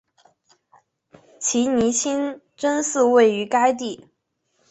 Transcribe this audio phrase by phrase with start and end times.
[1.39, 4.09] 奇尼清真寺位于该地。